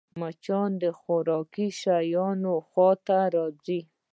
مچان 0.19 0.69
د 0.83 0.85
خوراکي 0.99 1.67
شيانو 1.81 2.53
خوا 2.67 2.91
ته 3.07 3.17
راځي 3.35 3.81